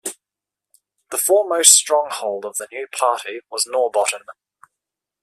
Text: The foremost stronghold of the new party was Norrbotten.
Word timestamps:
The 1.11 1.19
foremost 1.19 1.73
stronghold 1.73 2.43
of 2.43 2.57
the 2.57 2.67
new 2.71 2.87
party 2.87 3.41
was 3.51 3.67
Norrbotten. 3.71 4.23